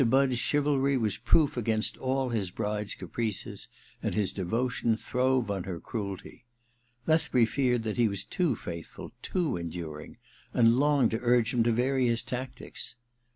Budd's 0.03 0.39
chivalry 0.39 0.97
was 0.97 1.17
proof 1.17 1.55
against 1.57 1.95
all 1.99 2.29
his 2.29 2.49
bride's 2.49 2.95
caprices 2.95 3.67
and 4.01 4.15
his 4.15 4.33
devotion 4.33 4.97
throve 4.97 5.51
on 5.51 5.65
her 5.65 5.79
cruelty. 5.79 6.43
Lethbury 7.05 7.45
feared 7.45 7.83
that 7.83 7.97
he 7.97 8.07
was 8.07 8.23
too 8.23 8.55
fsuthful, 8.55 9.11
too 9.21 9.57
enduring, 9.57 10.17
and 10.55 10.79
longed 10.79 11.11
to 11.11 11.19
urge 11.21 11.53
him 11.53 11.61
to 11.61 11.71
vary 11.71 12.07
his 12.07 12.23
tactics. 12.23 12.95